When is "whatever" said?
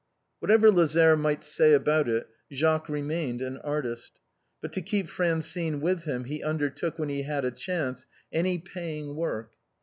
0.39-0.71